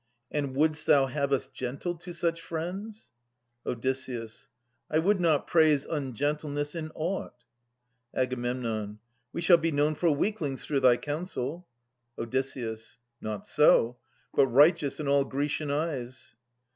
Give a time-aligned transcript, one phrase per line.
[0.31, 3.11] And wouldst thou have us gentle to such friends?
[3.67, 3.85] Od.
[4.89, 7.35] I would not praise ungentleness in aught.
[8.11, 8.33] Ag.
[9.31, 11.67] We shall be known for weaklings through thy counsel.
[12.17, 12.35] Od.
[13.21, 13.97] Not so,
[14.33, 16.33] but righteous in all Grecian eyes.